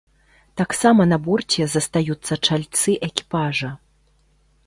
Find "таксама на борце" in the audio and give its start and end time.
0.61-1.67